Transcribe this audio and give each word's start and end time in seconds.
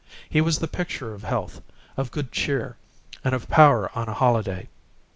He 0.27 0.41
was 0.41 0.57
the 0.57 0.67
picture 0.67 1.13
of 1.13 1.21
health, 1.21 1.61
of 1.95 2.09
good 2.09 2.31
cheer, 2.31 2.75
and 3.23 3.35
of 3.35 3.47
power 3.49 3.95
on 3.95 4.09
a 4.09 4.15
holiday. 4.15 4.67